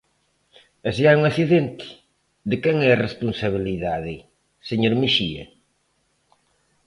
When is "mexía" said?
5.01-5.45